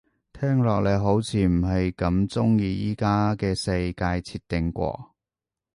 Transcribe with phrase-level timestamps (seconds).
[0.33, 5.09] 聽落你好似唔係咁鍾意而家嘅世界設定喎